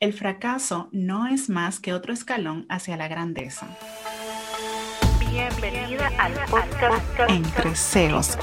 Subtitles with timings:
[0.00, 3.66] El fracaso no es más que otro escalón hacia la grandeza.
[5.18, 8.38] Bienvenida al podcast Entre CEOs,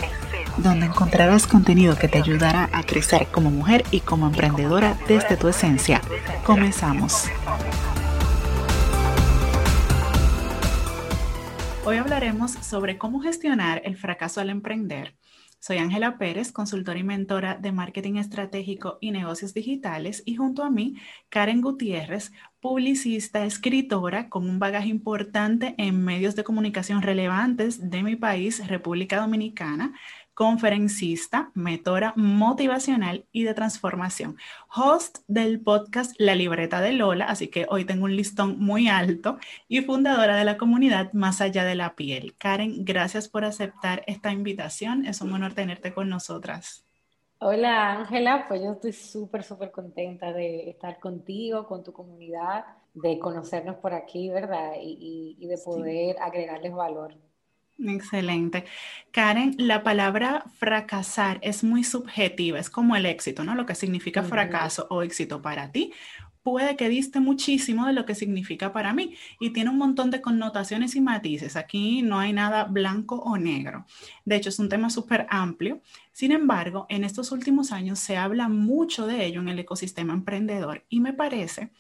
[0.58, 5.48] donde encontrarás contenido que te ayudará a crecer como mujer y como emprendedora desde tu
[5.48, 6.02] esencia.
[6.46, 7.30] Comenzamos.
[11.86, 15.16] Hoy hablaremos sobre cómo gestionar el fracaso al emprender
[15.66, 20.70] soy Ángela Pérez, consultora y mentora de marketing estratégico y negocios digitales, y junto a
[20.70, 20.94] mí,
[21.30, 28.16] Karen Gutiérrez, publicista, escritora con un bagaje importante en medios de comunicación relevantes de mi
[28.16, 29.96] país, República Dominicana,
[30.36, 34.38] conferencista, mentora motivacional y de transformación,
[34.76, 39.40] host del podcast La Libreta de Lola, así que hoy tengo un listón muy alto,
[39.68, 42.36] y fundadora de la comunidad Más Allá de la Piel.
[42.38, 46.86] Karen, gracias por aceptar esta invitación, es un honor tenerte con nosotras.
[47.40, 53.20] Hola Ángela, pues yo estoy súper, súper contenta de estar contigo, con tu comunidad, de
[53.20, 54.74] conocernos por aquí, ¿verdad?
[54.82, 57.16] Y, de poder agregarles valor.
[57.78, 58.66] Excelente.
[59.12, 63.54] Karen, la palabra fracasar es muy subjetiva, es como el éxito, ¿no?
[63.54, 65.92] Lo que significa fracaso o éxito para ti
[66.42, 70.22] puede que diste muchísimo de lo que significa para mí y tiene un montón de
[70.22, 71.56] connotaciones y matices.
[71.56, 73.86] Aquí no hay nada blanco o negro.
[74.26, 75.82] De hecho, es un tema súper amplio.
[76.12, 80.86] Sin embargo, en estos últimos años se habla mucho de ello en el ecosistema emprendedor
[80.88, 81.72] y me parece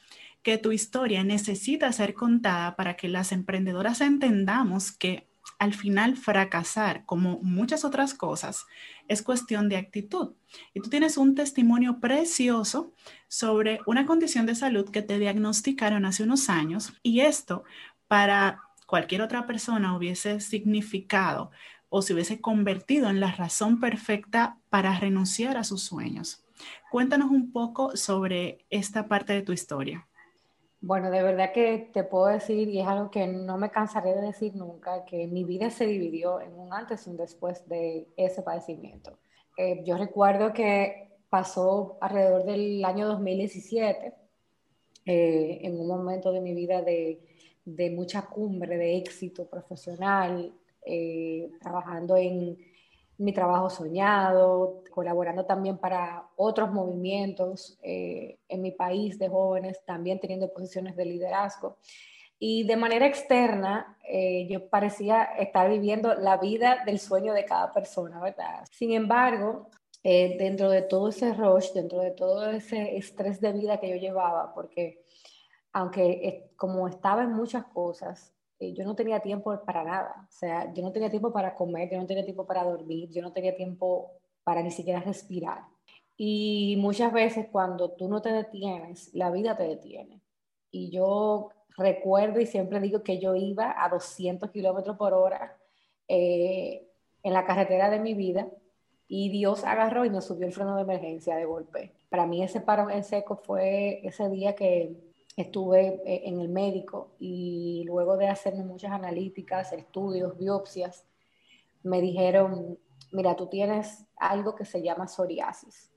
[0.42, 5.28] que tu historia necesita ser contada para que las emprendedoras entendamos que
[5.59, 8.66] al final fracasar, como muchas otras cosas,
[9.08, 10.34] es cuestión de actitud.
[10.73, 12.94] Y tú tienes un testimonio precioso
[13.28, 17.64] sobre una condición de salud que te diagnosticaron hace unos años y esto
[18.08, 21.52] para cualquier otra persona hubiese significado
[21.90, 26.44] o se hubiese convertido en la razón perfecta para renunciar a sus sueños.
[26.92, 30.08] Cuéntanos un poco sobre esta parte de tu historia.
[30.86, 34.22] Bueno, de verdad que te puedo decir, y es algo que no me cansaré de
[34.22, 38.44] decir nunca, que mi vida se dividió en un antes y un después de ese
[38.44, 39.18] padecimiento.
[39.57, 44.13] Eh, yo recuerdo que pasó alrededor del año 2017,
[45.07, 47.19] eh, en un momento de mi vida de,
[47.66, 50.53] de mucha cumbre, de éxito profesional,
[50.85, 52.59] eh, trabajando en
[53.18, 60.20] mi trabajo soñado, colaborando también para otros movimientos eh, en mi país de jóvenes, también
[60.20, 61.78] teniendo posiciones de liderazgo.
[62.38, 67.72] Y de manera externa, eh, yo parecía estar viviendo la vida del sueño de cada
[67.72, 68.66] persona, ¿verdad?
[68.72, 69.70] Sin embargo,
[70.04, 73.96] eh, dentro de todo ese rush, dentro de todo ese estrés de vida que yo
[73.96, 75.02] llevaba, porque
[75.72, 80.28] aunque como estaba en muchas cosas, eh, yo no tenía tiempo para nada.
[80.30, 83.22] O sea, yo no tenía tiempo para comer, yo no tenía tiempo para dormir, yo
[83.22, 84.12] no tenía tiempo
[84.44, 85.64] para ni siquiera respirar.
[86.18, 90.22] Y muchas veces cuando tú no te detienes, la vida te detiene.
[90.72, 95.58] Y yo recuerdo y siempre digo que yo iba a 200 kilómetros por hora
[96.08, 96.88] eh,
[97.24, 98.48] en la carretera de mi vida
[99.08, 101.94] y Dios agarró y nos subió el freno de emergencia de golpe.
[102.10, 104.96] Para mí ese paro en seco fue ese día que
[105.35, 111.06] estuve eh, en el médico y luego de hacerme muchas analíticas, estudios, biopsias,
[111.84, 112.79] me dijeron,
[113.12, 115.91] mira, tú tienes algo que se llama psoriasis.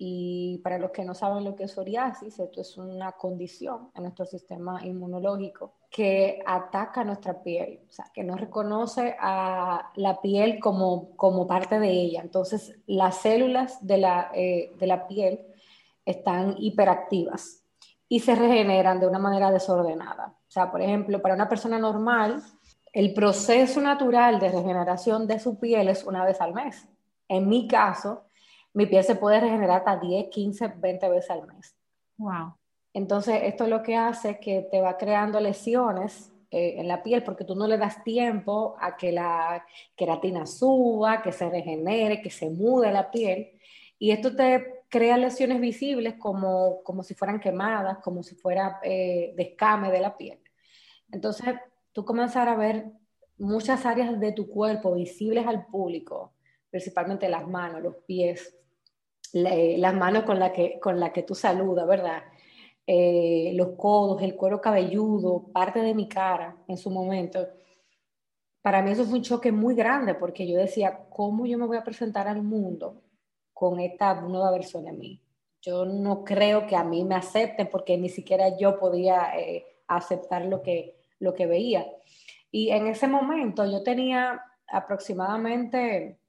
[0.00, 4.04] Y para los que no saben lo que es psoriasis, esto es una condición en
[4.04, 10.60] nuestro sistema inmunológico que ataca nuestra piel, o sea, que no reconoce a la piel
[10.60, 12.20] como, como parte de ella.
[12.20, 15.40] Entonces, las células de la, eh, de la piel
[16.04, 17.64] están hiperactivas
[18.08, 20.34] y se regeneran de una manera desordenada.
[20.48, 22.42] O sea, por ejemplo, para una persona normal,
[22.92, 26.88] el proceso natural de regeneración de su piel es una vez al mes.
[27.28, 28.24] En mi caso,
[28.72, 31.76] mi piel se puede regenerar hasta 10, 15, 20 veces al mes.
[32.16, 32.54] Wow.
[32.94, 37.44] Entonces, esto lo que hace que te va creando lesiones eh, en la piel porque
[37.44, 42.48] tú no le das tiempo a que la queratina suba, que se regenere, que se
[42.48, 43.50] mude la piel.
[43.98, 49.34] Y esto te crea lesiones visibles como, como si fueran quemadas, como si fuera eh,
[49.36, 50.40] descame de la piel.
[51.12, 51.54] Entonces,
[51.92, 52.86] tú comenzar a ver
[53.38, 56.34] muchas áreas de tu cuerpo visibles al público,
[56.70, 58.54] principalmente las manos, los pies,
[59.32, 62.22] las manos con las que, la que tú saludas, ¿verdad?
[62.86, 67.46] Eh, los codos, el cuero cabelludo, parte de mi cara en su momento.
[68.62, 71.76] Para mí eso fue un choque muy grande porque yo decía, ¿cómo yo me voy
[71.76, 73.02] a presentar al mundo
[73.58, 75.20] con esta nueva versión de mí.
[75.60, 80.44] Yo no creo que a mí me acepten porque ni siquiera yo podía eh, aceptar
[80.44, 81.84] lo que, lo que veía.
[82.52, 86.20] Y en ese momento yo tenía aproximadamente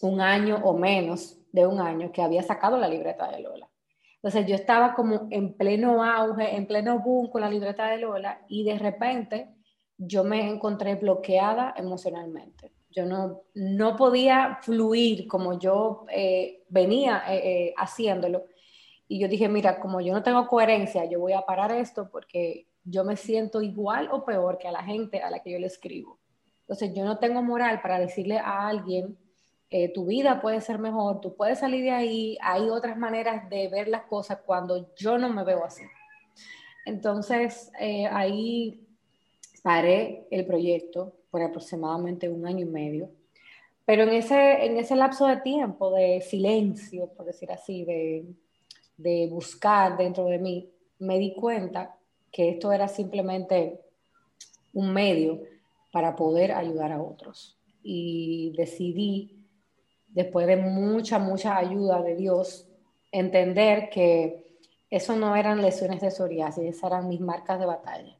[0.00, 3.70] un año o menos de un año que había sacado la libreta de Lola.
[4.16, 8.40] Entonces yo estaba como en pleno auge, en pleno boom con la libreta de Lola
[8.48, 9.54] y de repente
[9.96, 12.72] yo me encontré bloqueada emocionalmente.
[12.94, 18.44] Yo no, no podía fluir como yo eh, venía eh, eh, haciéndolo.
[19.06, 22.66] Y yo dije, mira, como yo no tengo coherencia, yo voy a parar esto porque
[22.84, 25.68] yo me siento igual o peor que a la gente a la que yo le
[25.68, 26.18] escribo.
[26.62, 29.16] Entonces yo no tengo moral para decirle a alguien
[29.70, 33.66] eh, tu vida puede ser mejor, tú puedes salir de ahí, hay otras maneras de
[33.68, 35.82] ver las cosas cuando yo no me veo así.
[36.86, 37.72] Entonces,
[38.10, 38.86] ahí
[39.62, 43.10] paré el proyecto por aproximadamente un año y medio,
[43.84, 48.26] pero en ese, en ese lapso de tiempo de silencio, por decir así, de,
[48.96, 51.98] de buscar dentro de mí, me di cuenta
[52.30, 53.80] que esto era simplemente
[54.72, 55.40] un medio
[55.92, 57.58] para poder ayudar a otros.
[57.82, 59.44] Y decidí
[60.14, 62.68] después de mucha, mucha ayuda de Dios,
[63.10, 64.44] entender que
[64.88, 68.16] eso no eran lesiones de psoriasis, esas eran mis marcas de batalla.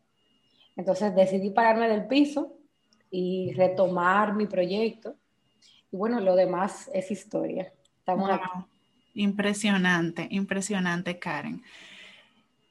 [0.76, 2.52] Entonces decidí pararme del piso
[3.10, 5.14] y retomar mi proyecto.
[5.96, 7.72] Bueno, lo demás es historia.
[7.98, 8.28] Estamos
[9.14, 11.62] Impresionante, impresionante, Karen.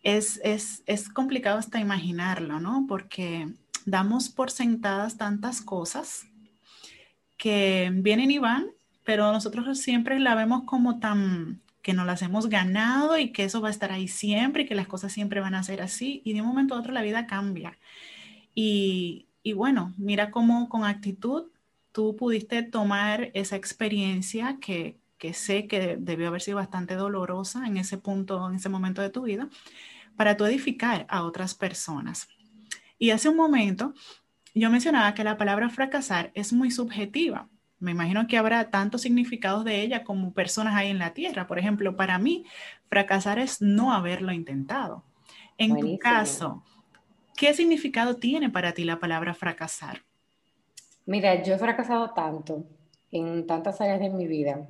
[0.03, 2.85] Es, es, es complicado hasta imaginarlo, ¿no?
[2.87, 3.47] Porque
[3.85, 6.25] damos por sentadas tantas cosas
[7.37, 8.67] que vienen y van
[9.03, 13.61] pero nosotros siempre la vemos como tan que nos las hemos ganado y que eso
[13.61, 16.33] va a estar ahí siempre y que las cosas siempre van a ser así y
[16.33, 17.77] de un momento a otro la vida cambia.
[18.55, 21.47] Y, y bueno, mira cómo con actitud
[21.93, 27.77] tú pudiste tomar esa experiencia que, que sé que debió haber sido bastante dolorosa en
[27.77, 29.47] ese punto, en ese momento de tu vida,
[30.17, 32.27] para tú edificar a otras personas.
[32.99, 33.93] Y hace un momento
[34.53, 37.47] yo mencionaba que la palabra fracasar es muy subjetiva
[37.83, 41.47] me imagino que habrá tantos significados de ella como personas hay en la tierra.
[41.47, 42.45] Por ejemplo, para mí,
[42.87, 45.03] fracasar es no haberlo intentado.
[45.57, 46.63] En tu caso,
[47.35, 50.03] ¿qué significado tiene para ti la palabra fracasar?
[51.05, 52.63] Mira, yo he fracasado tanto
[53.11, 54.67] en tantas áreas de mi vida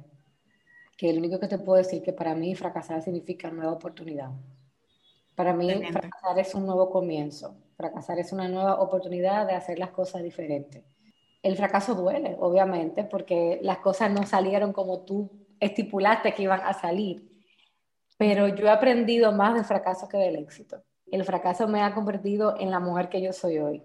[0.97, 4.31] que lo único que te puedo decir que para mí fracasar significa nueva oportunidad.
[5.35, 7.55] Para mí fracasar es un nuevo comienzo.
[7.75, 10.83] Fracasar es una nueva oportunidad de hacer las cosas diferentes
[11.43, 15.29] el fracaso duele, obviamente, porque las cosas no salieron como tú
[15.59, 17.29] estipulaste que iban a salir.
[18.17, 20.81] Pero yo he aprendido más del fracaso que del éxito.
[21.11, 23.83] El fracaso me ha convertido en la mujer que yo soy hoy.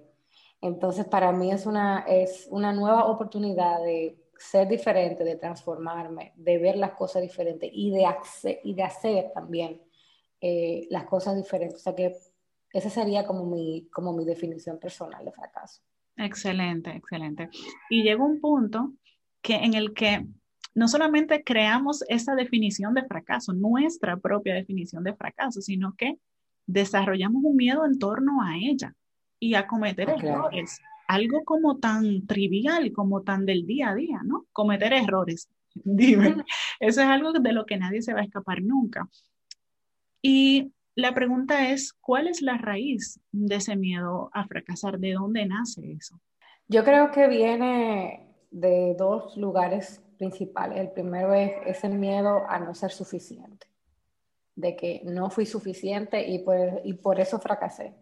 [0.61, 6.59] Entonces, para mí es una, es una nueva oportunidad de ser diferente, de transformarme, de
[6.59, 9.81] ver las cosas diferentes y de, hacer, y de hacer también
[10.41, 11.81] eh, las cosas diferentes.
[11.81, 12.17] O sea que
[12.73, 15.83] esa sería como mi, como mi definición personal de fracaso.
[16.17, 17.49] Excelente, excelente.
[17.89, 18.93] Y llega un punto
[19.41, 20.27] que, en el que
[20.75, 26.19] no solamente creamos esa definición de fracaso, nuestra propia definición de fracaso, sino que
[26.67, 28.95] desarrollamos un miedo en torno a ella
[29.41, 30.81] y a cometer ah, errores.
[31.07, 34.47] Algo como tan trivial, como tan del día a día, ¿no?
[34.53, 35.49] Cometer errores.
[35.75, 36.45] Dime,
[36.81, 39.09] eso es algo de lo que nadie se va a escapar nunca.
[40.21, 44.99] Y la pregunta es, ¿cuál es la raíz de ese miedo a fracasar?
[44.99, 46.21] ¿De dónde nace eso?
[46.67, 50.79] Yo creo que viene de dos lugares principales.
[50.79, 53.69] El primero es, el miedo a no ser suficiente,
[54.57, 57.95] de que no fui suficiente y por, y por eso fracasé.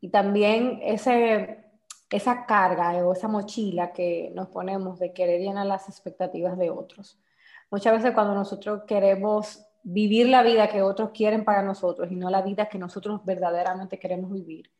[0.00, 1.64] Y también ese,
[2.10, 7.18] esa carga o esa mochila que nos ponemos de querer llenar las expectativas de otros.
[7.70, 12.30] Muchas veces cuando nosotros queremos vivir la vida que otros quieren para nosotros y no
[12.30, 14.70] la vida que nosotros verdaderamente queremos vivir.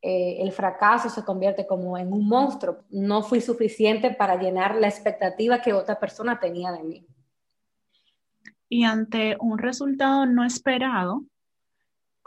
[0.00, 2.78] Eh, el fracaso se convierte como en un monstruo.
[2.90, 7.06] No fui suficiente para llenar la expectativa que otra persona tenía de mí.
[8.68, 11.22] Y ante un resultado no esperado,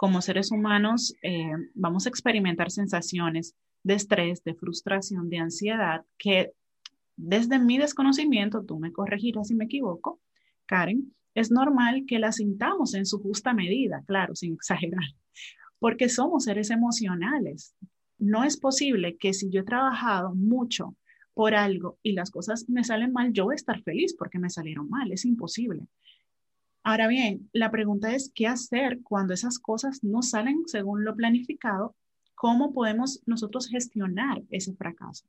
[0.01, 3.53] como seres humanos eh, vamos a experimentar sensaciones
[3.83, 6.53] de estrés, de frustración, de ansiedad, que
[7.15, 10.19] desde mi desconocimiento, tú me corregirás si me equivoco,
[10.65, 15.05] Karen, es normal que la sintamos en su justa medida, claro, sin exagerar,
[15.77, 17.75] porque somos seres emocionales.
[18.17, 20.95] No es posible que si yo he trabajado mucho
[21.35, 24.89] por algo y las cosas me salen mal, yo voy estar feliz porque me salieron
[24.89, 25.83] mal, es imposible.
[26.83, 31.95] Ahora bien, la pregunta es, ¿qué hacer cuando esas cosas no salen según lo planificado?
[32.33, 35.27] ¿Cómo podemos nosotros gestionar ese fracaso?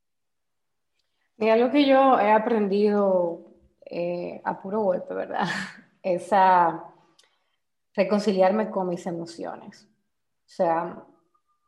[1.37, 3.53] Mira, lo que yo he aprendido
[3.85, 5.47] eh, a puro golpe, ¿verdad?
[6.03, 6.85] esa
[7.95, 9.89] reconciliarme con mis emociones.
[10.47, 11.05] O sea,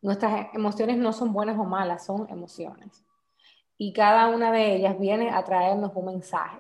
[0.03, 3.05] nuestras emociones no son buenas o malas, son emociones.
[3.77, 6.59] Y cada una de ellas viene a traernos un mensaje.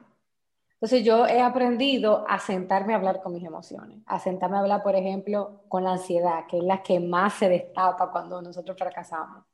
[0.84, 4.82] Entonces yo he aprendido a sentarme a hablar con mis emociones, a sentarme a hablar,
[4.82, 9.46] por ejemplo, con la ansiedad, que es la que más se destapa cuando nosotros fracasamos.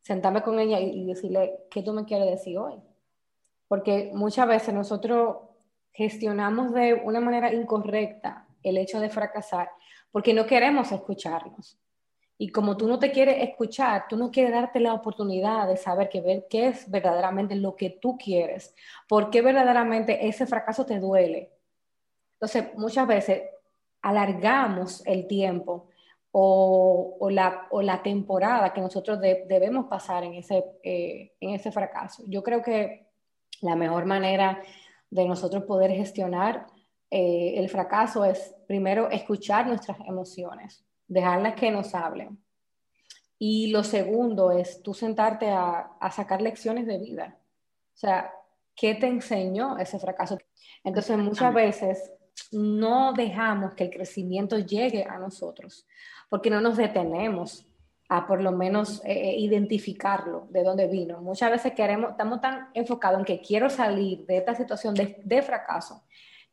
[0.00, 2.80] Sentarme con ella y decirle, ¿qué tú me quieres decir hoy?
[3.68, 5.36] Porque muchas veces nosotros
[5.92, 9.68] gestionamos de una manera incorrecta el hecho de fracasar
[10.10, 11.76] porque no queremos escucharnos.
[12.42, 16.08] Y como tú no te quieres escuchar, tú no quieres darte la oportunidad de saber
[16.08, 18.74] que ver qué es verdaderamente lo que tú quieres,
[19.06, 21.52] por qué verdaderamente ese fracaso te duele.
[22.36, 23.42] Entonces, muchas veces
[24.00, 25.90] alargamos el tiempo
[26.32, 32.22] o, la, o la, temporada que nosotros debemos pasar en ese, eh, en ese fracaso.
[32.26, 33.06] Yo creo que
[33.60, 34.62] la mejor manera
[35.10, 36.68] de nosotros poder gestionar
[37.10, 42.38] eh, el fracaso es primero escuchar nuestras emociones dejarlas que nos hablen.
[43.38, 47.36] Y lo segundo es tú sentarte a, sacar lecciones de vida.
[47.94, 48.32] O sea,
[48.74, 50.38] ¿qué te enseñó ese fracaso?
[50.84, 52.12] Entonces muchas veces
[52.52, 55.86] no dejamos que el crecimiento llegue a nosotros,
[56.28, 57.66] porque no nos detenemos
[58.08, 61.20] a por lo menos eh, eh, identificarlo, de dónde vino.
[61.20, 65.42] Muchas veces queremos, estamos tan enfocados en que quiero salir de esta situación de, de
[65.42, 66.02] fracaso,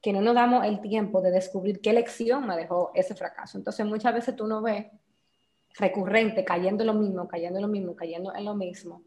[0.01, 3.57] que no nos damos el tiempo de descubrir qué lección me dejó ese fracaso.
[3.57, 4.85] Entonces muchas veces tú no ves
[5.77, 9.03] recurrente cayendo en lo mismo, cayendo en lo mismo, cayendo en lo mismo,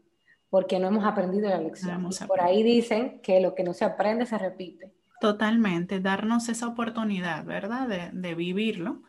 [0.49, 2.09] porque no hemos aprendido la lección.
[2.27, 4.91] Por ahí dicen que lo que no se aprende se repite.
[5.19, 7.87] Totalmente, darnos esa oportunidad, ¿verdad?
[7.87, 9.03] De, de vivirlo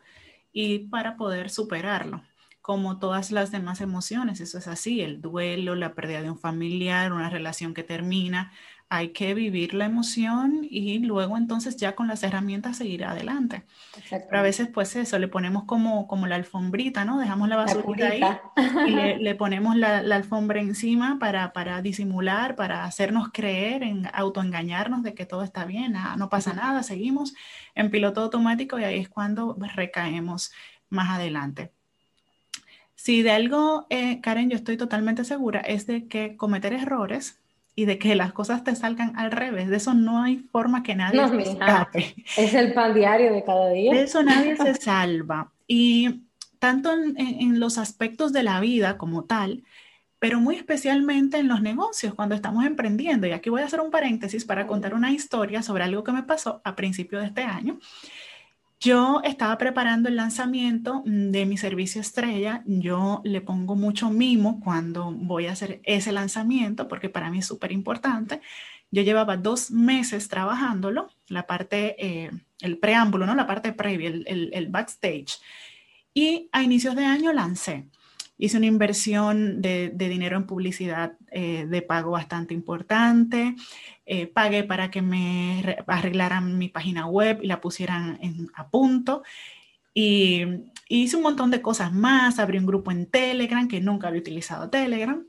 [0.51, 2.21] y para poder superarlo
[2.63, 4.39] como todas las demás emociones.
[4.39, 8.53] Eso es así, el duelo, la pérdida de un familiar, una relación que termina,
[8.89, 13.63] hay que vivir la emoción y luego entonces ya con las herramientas seguir adelante.
[14.09, 17.19] Pero a veces pues eso, le ponemos como, como la alfombrita, ¿no?
[17.19, 18.21] Dejamos la basura ahí
[18.87, 25.13] y le, ponemos la, alfombra encima para, para, disimular, para hacernos creer, en autoengañarnos de
[25.13, 27.33] que todo está bien, no pasa nada, seguimos
[27.75, 30.51] en piloto automático y ahí es cuando recaemos
[30.89, 31.71] más adelante.
[32.95, 37.42] Si de algo, eh, Karen, yo estoy totalmente segura, es de que cometer errores
[37.75, 39.69] y de que las cosas te salgan al revés.
[39.69, 42.15] De eso no hay forma que nadie se escape.
[42.37, 43.93] Es el pan diario de cada día.
[43.93, 45.51] De eso nadie se salva.
[45.67, 46.23] Y
[46.59, 49.63] tanto en, los aspectos de la vida como tal,
[50.19, 53.27] pero muy especialmente en los negocios, cuando estamos emprendiendo.
[53.27, 56.23] Y aquí voy a hacer un paréntesis para contar una historia sobre algo que me
[56.23, 57.79] pasó a principio de este año.
[58.83, 62.63] Yo estaba preparando el lanzamiento mm, de mi servicio estrella.
[62.65, 67.45] Yo le pongo mucho mimo cuando voy a hacer ese lanzamiento porque para mí es
[67.45, 68.41] súper importante.
[68.91, 73.35] Yo llevaba dos meses trabajándolo, la parte, eh, el preámbulo, ¿no?
[73.35, 75.39] la parte previa, el, el backstage.
[76.13, 77.87] Y a inicios de año lancé
[78.37, 83.55] hice una inversión de, dinero en publicidad eh, de pago bastante importante.
[84.05, 88.19] Eh, pagué para que me arreglaran mi página web y la pusieran
[88.55, 89.23] a punto.
[89.93, 90.43] Y,
[90.89, 92.39] hice un montón de cosas más.
[92.39, 95.25] Abrí un grupo en Telegram, que nunca había utilizado Telegram.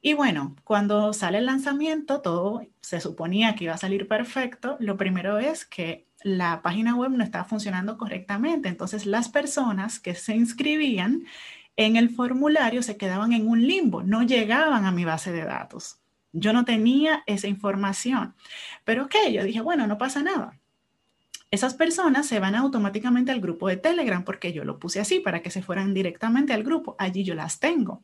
[0.00, 4.76] Y bueno, cuando sale el lanzamiento, todo se suponía que iba a salir perfecto.
[4.78, 8.68] Lo primero es que la página web no estaba funcionando correctamente.
[8.68, 11.24] Entonces, las personas que se inscribían
[11.76, 16.00] en el formulario se quedaban en un limbo, no llegaban a mi base de datos.
[16.32, 18.34] Yo no tenía esa información.
[18.84, 20.58] Pero ok, yo dije, bueno, no pasa nada.
[21.50, 25.40] Esas personas se van automáticamente al grupo de Telegram porque yo lo puse así para
[25.40, 26.96] que se fueran directamente al grupo.
[26.98, 28.02] Allí yo las tengo.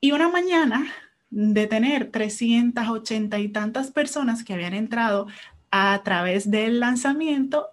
[0.00, 0.92] Y una mañana
[1.30, 5.28] de tener 380 y tantas personas que habían entrado
[5.70, 7.68] a través del lanzamiento,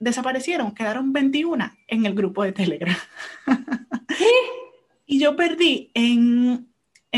[0.00, 2.96] desaparecieron, quedaron 21 en el grupo de Telegram.
[5.06, 6.66] y yo perdí en,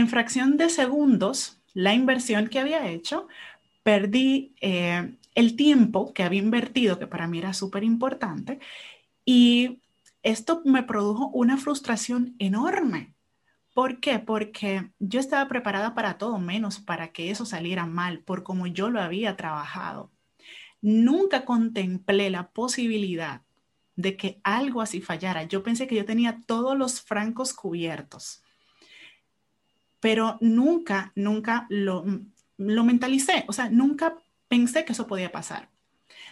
[0.08, 3.28] fracción de segundos la inversión que había hecho,
[3.82, 8.58] perdí eh, el tiempo que había invertido, que para mí era súper importante,
[9.24, 9.80] y
[10.22, 13.14] esto me produjo una frustración enorme.
[13.74, 14.18] ¿Por qué?
[14.18, 18.90] Porque yo estaba preparada para todo menos para que eso saliera mal, por como yo
[18.90, 20.10] lo había trabajado.
[20.82, 23.42] Nunca contemplé la posibilidad
[23.96, 25.44] de que algo así fallara.
[25.44, 28.42] Yo pensé que yo tenía todos los francos cubiertos,
[30.00, 32.04] pero nunca, nunca lo,
[32.56, 34.16] lo mentalicé, o sea, nunca
[34.48, 35.70] pensé que eso podía pasar.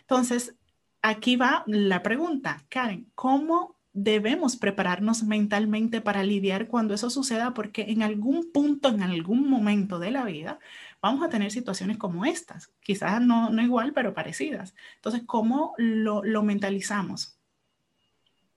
[0.01, 0.55] Entonces,
[1.03, 7.55] aquí va la pregunta, Karen, ¿cómo debemos prepararnos mentalmente para lidiar cuando eso suceda?
[7.55, 10.59] Porque en algún punto, en algún momento de la vida,
[11.01, 14.75] vamos a tener situaciones como estas, quizás no, no igual, pero parecidas.
[14.97, 17.37] Entonces, ¿cómo lo, lo mentalizamos?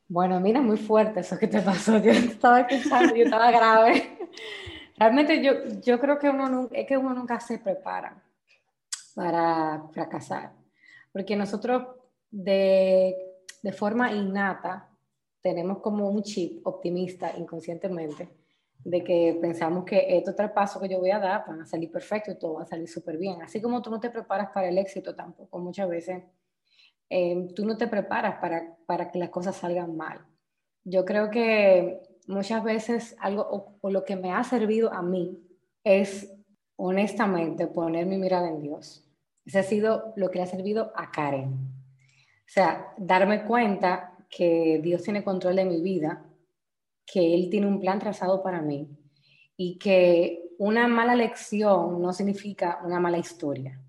[0.08, 1.98] Bueno, mira, muy fuerte eso que te pasó.
[2.04, 4.18] Yo estaba escuchando, yo estaba grave.
[4.98, 8.22] Realmente yo, yo creo que uno, es que uno nunca se prepara.
[9.16, 10.52] para fracasar.
[11.12, 11.88] Porque nosotros
[12.30, 13.16] de,
[13.62, 14.88] de forma innata
[15.42, 18.30] tenemos como un chip optimista inconscientemente
[18.84, 21.90] de que pensamos que este otro paso que yo voy a dar van a salir
[21.90, 23.42] perfecto y todo va a salir súper bien.
[23.42, 26.24] Así como tú no te preparas para el éxito tampoco, muchas veces
[27.10, 30.25] eh, tú no te preparas para, para, que las cosas salgan mal.
[30.84, 35.40] Yo creo que muchas veces algo o, lo que me ha servido a mí
[35.84, 36.34] es
[36.75, 39.08] honestamente poner mi mirada en Dios.
[39.46, 41.54] Ese ha sido lo que le ha servido a Karen.
[41.54, 46.25] O sea, darme cuenta que Dios tiene control de mi vida,
[47.13, 48.89] que Él tiene un plan trazado para mí
[49.55, 53.79] y que una mala lección no significa una mala historia.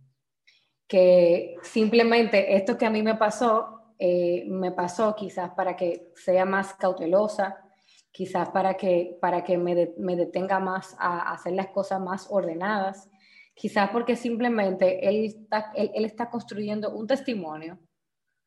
[0.86, 6.44] Que simplemente esto que a mí me pasó, eh, me pasó quizás para que sea
[6.44, 7.64] más cautelosa,
[8.12, 13.08] quizás para que, para que me, detenga más a hacer las cosas más ordenadas,
[13.54, 17.78] quizás porque simplemente él está, él, él está construyendo un testimonio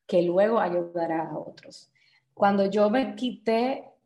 [0.05, 1.91] que luego ayudará a otros.
[2.36, 3.97] Cuando yo me quité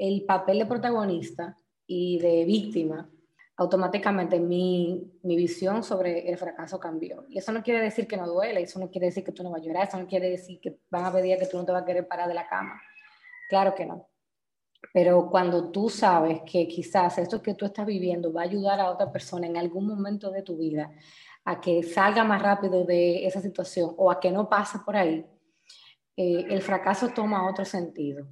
[0.00, 1.54] el papel de protagonista
[1.86, 3.10] y de víctima,
[3.58, 7.26] automáticamente mi, mi, visión sobre el fracaso cambió.
[7.28, 9.50] Y eso no quiere decir que no duele, eso no quiere decir que tú no
[9.50, 11.72] vas a llorar, eso no quiere decir que van a pedir que tú no te
[11.72, 12.80] vas a querer parar de la cama.
[13.50, 14.08] Claro que no.
[14.94, 18.90] Pero cuando tú sabes que quizás esto que tú estás viviendo va a ayudar a
[18.90, 20.90] otra persona en algún momento de tu vida
[21.44, 25.26] a que salga más rápido de esa situación o a que no pase por ahí,
[26.16, 28.26] eh, el fracaso toma otro sentido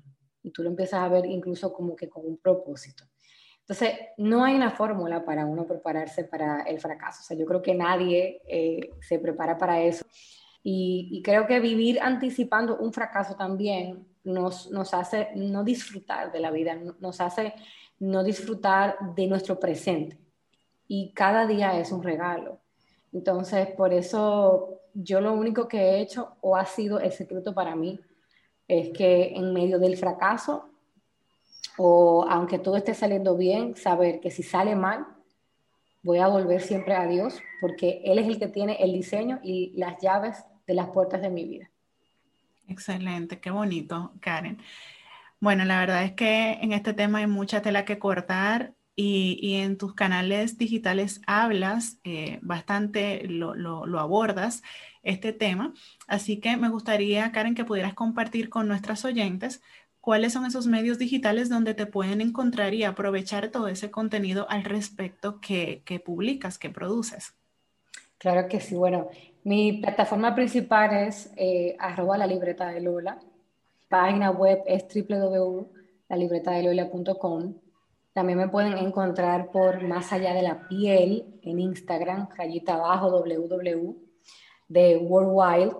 [0.49, 3.05] y tú lo empiezas a ver incluso como que con un propósito.
[3.61, 7.21] Entonces, no hay una fórmula para uno prepararse para el fracaso.
[7.21, 10.07] O sea, yo creo que nadie eh, se prepara para eso.
[10.63, 16.41] Y, y, creo que vivir anticipando un fracaso también nos, nos hace no disfrutar de
[16.41, 17.55] la vida, nos hace
[17.99, 20.19] no disfrutar de nuestro presente.
[20.87, 22.61] Y cada día es un regalo.
[23.13, 27.77] Entonces, por eso yo lo único que he hecho o ha sido el secreto para
[27.77, 28.01] mí
[28.69, 30.71] es que en medio del fracaso
[31.79, 35.07] o aunque todo esté saliendo bien, saber que si sale mal,
[36.03, 39.73] voy a volver siempre a Dios porque Él es el que tiene el diseño y
[39.77, 41.71] las llaves de las puertas de mi vida.
[42.69, 44.59] Excelente, qué bonito, Karen.
[45.41, 49.79] Bueno, la verdad es que en este tema hay mucha tela que cortar y, en
[49.79, 54.65] tus canales digitales hablas eh, bastante, lo, lo, abordas
[55.09, 55.73] este tema.
[56.07, 59.63] Así que me gustaría, Karen, que pudieras compartir con nuestras oyentes
[60.01, 64.65] cuáles son esos medios digitales donde te pueden encontrar y aprovechar todo ese contenido al
[64.65, 67.35] respecto que, publicas, que produces.
[68.19, 68.75] Claro que sí.
[68.75, 69.09] Bueno,
[69.45, 73.19] mi plataforma principal es eh, arroba la libreta de Lola.
[73.89, 77.55] Página web es www.lalibretadelola.com.
[78.13, 84.08] También me pueden encontrar por Más Allá de la Piel en Instagram, rayita abajo, www,
[84.69, 85.77] de Worldwide.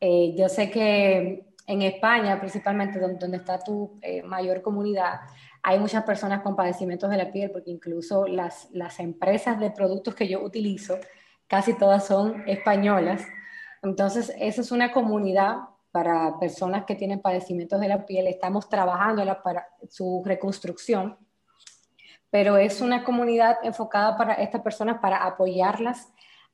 [0.00, 5.20] Eh, yo sé que en España, principalmente donde, está tu eh, mayor comunidad,
[5.62, 10.14] hay muchas personas con padecimientos de la piel, porque incluso las, las empresas de productos
[10.14, 10.98] que yo utilizo
[11.46, 13.26] casi todas son españolas.
[13.82, 15.56] Entonces, esa es una comunidad
[15.90, 18.26] para personas que tienen padecimientos de la piel.
[18.26, 21.16] Estamos trabajando para su reconstrucción,
[22.30, 26.08] pero es una comunidad enfocada para estas personas, para apoyarlas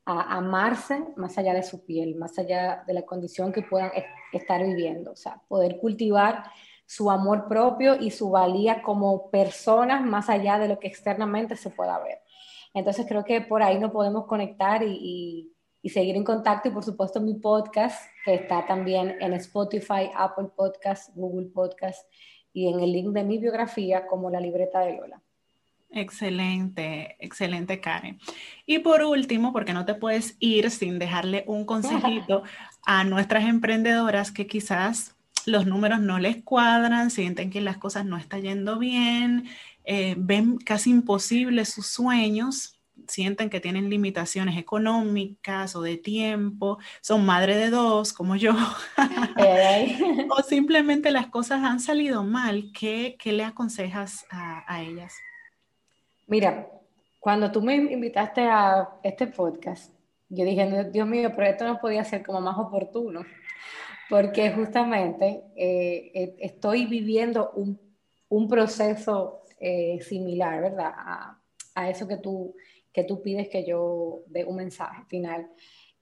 [0.05, 3.91] a amarse más allá de su piel, más allá de la condición que puedan
[4.31, 5.11] estar viviendo.
[5.11, 6.43] O sea, poder cultivar
[6.85, 11.71] su amor propio y su valía como personas más allá de lo que externamente se
[11.71, 12.19] pueda ver.
[12.73, 15.51] Entonces creo que por ahí nos podemos conectar y,
[15.85, 21.15] seguir en contacto y por supuesto mi podcast que está también en Spotify, Apple Podcast,
[21.15, 22.11] Google Podcast
[22.51, 25.21] y en el link de mi biografía como la libreta de Lola.
[25.95, 28.19] Excelente, excelente Karen.
[28.65, 32.43] Y por último, porque no te puedes ir sin dejarle un consejito
[32.85, 38.17] a nuestras emprendedoras que quizás los números no les cuadran, sienten que las cosas no
[38.17, 39.47] están yendo bien,
[39.85, 47.25] eh, ven casi imposibles sus sueños, sienten que tienen limitaciones económicas o de tiempo, son
[47.25, 48.53] madre de dos como yo,
[50.29, 55.13] o simplemente las cosas han salido mal, ¿qué, qué le aconsejas a, a, ellas?
[56.27, 56.67] Mira,
[57.19, 59.93] cuando tú me invitaste a este podcast,
[60.27, 63.23] yo dije, Dios mío, pero esto no podía ser como más oportuno,
[64.09, 67.79] porque justamente eh, eh, estoy viviendo un,
[68.29, 70.93] un proceso eh, similar, ¿verdad?
[70.95, 71.39] A,
[71.75, 72.55] a, eso que tú,
[72.91, 75.47] que tú pides que yo dé un mensaje final.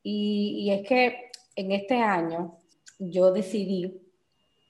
[0.01, 2.59] Y, y es que en este año
[2.97, 4.01] yo decidí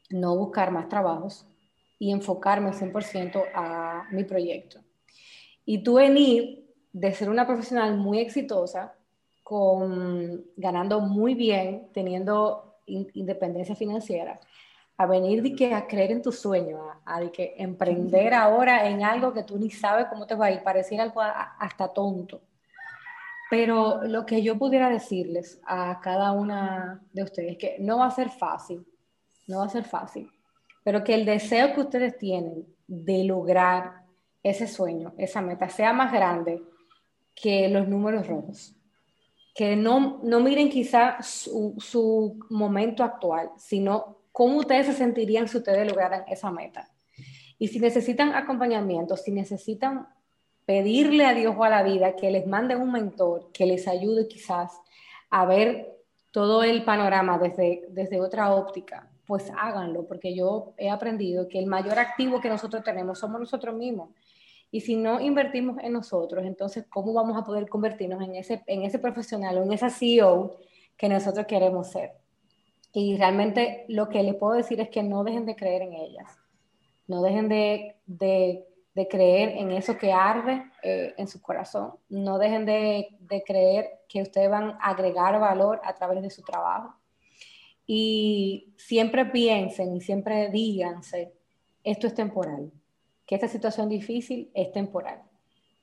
[0.10, 1.48] no buscar más trabajos
[2.00, 4.83] y enfocarme 100% a mi proyecto.
[5.66, 8.94] Y tú venir de ser una profesional muy exitosa,
[9.44, 14.40] con ganando muy bien, teniendo independencia financiera,
[14.98, 19.04] a venir de que a creer en tu sueño, a, de que emprender ahora en
[19.04, 22.42] algo que tú ni sabes cómo te va a ir, pareciera algo hasta tonto.
[23.50, 28.08] Pero lo que yo pudiera decirles a cada una de ustedes es que no va
[28.08, 28.86] a ser fácil,
[29.48, 30.32] no va a ser fácil,
[30.84, 34.03] pero que el deseo que ustedes tienen de lograr
[34.44, 36.62] ese sueño, esa meta, sea más grande
[37.34, 38.76] que los números rojos.
[39.56, 45.58] Que no, no miren quizá su, su momento actual, sino cómo ustedes se sentirían si
[45.58, 46.90] ustedes lograran esa meta.
[47.58, 50.08] Y si necesitan acompañamiento, si necesitan
[50.66, 54.28] pedirle a Dios o a la vida que les mande un mentor que les ayude
[54.28, 54.80] quizás
[55.30, 55.94] a ver
[56.32, 61.68] todo el panorama desde, desde otra óptica, pues háganlo, porque yo he aprendido que el
[61.68, 64.10] mayor activo que nosotros tenemos somos nosotros mismos.
[64.74, 68.82] Y si no invertimos en nosotros, entonces, ¿cómo vamos a poder convertirnos en ese, en
[68.82, 70.58] ese profesional o en esa CEO
[70.98, 72.14] que nosotros queremos ser?
[72.92, 76.40] Y realmente lo que les puedo decir es que no dejen de creer en ellas.
[77.06, 81.94] No dejen de, de, de creer en eso que arde eh, en su corazón.
[82.10, 86.42] No dejen de, de creer que ustedes van a agregar valor a través de su
[86.42, 86.96] trabajo
[87.86, 91.32] y siempre piensen y siempre díganse,
[91.84, 92.72] esto es temporal,
[93.34, 95.24] que esta situación difícil es temporal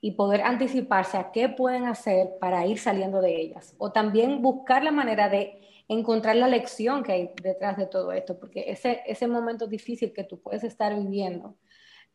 [0.00, 4.84] y poder anticiparse a qué pueden hacer para ir saliendo de ellas o también buscar
[4.84, 9.26] la manera de encontrar la lección que hay detrás de todo esto, porque ese, ese
[9.26, 11.56] momento difícil que tú puedes estar viviendo,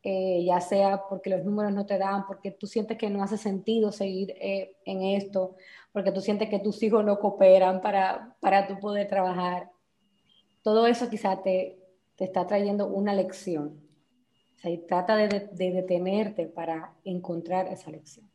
[0.04, 3.38] eh, ya sea porque los números no te dan, porque tú sientes que no hace
[3.38, 5.58] sentido seguir eh, en esto,
[5.91, 9.69] porque tú sientes que tus hijos no cooperan para, para tú poder trabajar,
[10.62, 11.78] todo eso quizá te,
[12.15, 13.85] te está trayendo una lección.
[14.65, 18.28] Sea, y trata de, de, detenerte para encontrar esa lección.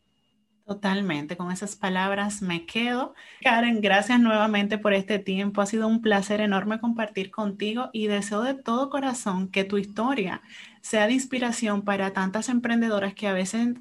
[0.64, 3.14] Totalmente, con esas palabras me quedo.
[3.40, 5.60] Karen, gracias nuevamente por este tiempo.
[5.60, 10.42] Ha sido un placer enorme compartir contigo y deseo de todo corazón que tu historia
[10.80, 13.74] sea de inspiración para tantas emprendedoras que a veces,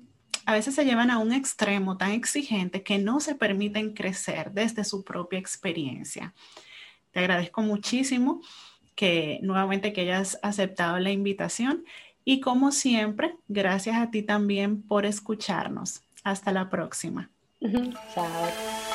[0.48, 4.84] a veces se llevan a un extremo tan exigente que no se permiten crecer desde
[4.84, 6.34] su propia experiencia.
[7.12, 8.42] Te agradezco muchísimo
[8.96, 11.86] que nuevamente que hayas aceptado la invitación
[12.30, 16.04] y como siempre, gracias a ti también por escucharnos.
[16.24, 17.32] Hasta la próxima.
[18.14, 18.89] Chao.